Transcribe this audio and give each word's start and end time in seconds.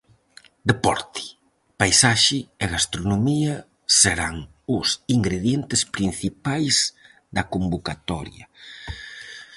Deporte, 0.69 1.21
paisaxe 1.81 2.39
e 2.63 2.65
gastronomía 2.75 3.55
serán 4.01 4.35
os 4.77 4.87
ingredientes 5.17 5.81
principais 5.95 6.75
da 7.35 7.43
convocatoria. 7.53 8.45